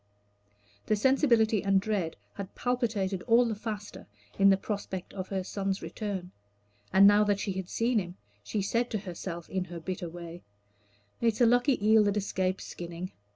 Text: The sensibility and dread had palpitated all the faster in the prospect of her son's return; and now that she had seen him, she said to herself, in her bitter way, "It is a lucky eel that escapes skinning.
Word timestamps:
The 0.87 0.95
sensibility 0.95 1.63
and 1.63 1.79
dread 1.79 2.15
had 2.33 2.55
palpitated 2.55 3.21
all 3.27 3.45
the 3.45 3.53
faster 3.53 4.07
in 4.39 4.49
the 4.49 4.57
prospect 4.57 5.13
of 5.13 5.27
her 5.27 5.43
son's 5.43 5.83
return; 5.83 6.31
and 6.91 7.05
now 7.05 7.23
that 7.23 7.39
she 7.39 7.51
had 7.51 7.69
seen 7.69 7.99
him, 7.99 8.17
she 8.43 8.63
said 8.63 8.89
to 8.89 8.97
herself, 8.97 9.47
in 9.47 9.65
her 9.65 9.79
bitter 9.79 10.09
way, 10.09 10.41
"It 11.21 11.27
is 11.35 11.41
a 11.41 11.45
lucky 11.45 11.87
eel 11.87 12.03
that 12.05 12.17
escapes 12.17 12.65
skinning. 12.65 13.11